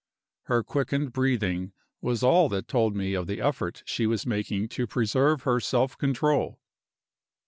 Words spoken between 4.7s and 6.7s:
preserve her self control.